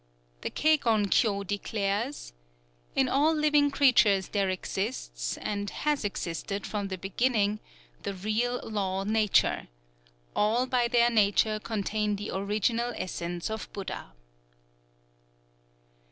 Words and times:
_""_The 0.41 0.51
Kegon 0.51 1.05
Kyō 1.11 1.45
declares: 1.45 2.33
'In 2.95 3.07
all 3.07 3.35
living 3.35 3.69
creatures 3.69 4.29
there 4.29 4.49
exists, 4.49 5.37
and 5.37 5.69
has 5.69 6.03
existed 6.03 6.65
from 6.65 6.87
the 6.87 6.97
beginning, 6.97 7.59
the 8.01 8.15
Real 8.15 8.59
Law 8.63 9.03
Nature: 9.03 9.67
all 10.35 10.65
by 10.65 10.87
their 10.87 11.11
nature 11.11 11.59
contain 11.59 12.15
the 12.15 12.31
original 12.31 12.95
essence 12.97 13.51
of 13.51 13.71
Buddha. 13.73 14.13